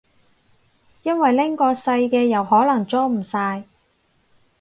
[1.03, 3.65] 因為拎個細嘅又可能裝唔晒